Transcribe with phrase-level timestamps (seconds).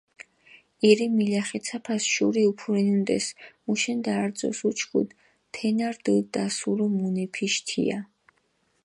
[0.87, 3.27] ირი მილახეცაფას შური უფურინუნდეს,
[3.67, 5.15] მუშენდა არძოს უჩქუდჷ,
[5.53, 7.99] თენა რდჷ დასურო მუნეფიშ თია.